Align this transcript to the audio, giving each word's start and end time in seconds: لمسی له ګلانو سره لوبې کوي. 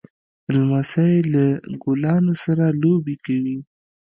لمسی 0.53 1.13
له 1.33 1.45
ګلانو 1.83 2.33
سره 2.43 2.65
لوبې 2.81 3.15
کوي. 3.25 3.57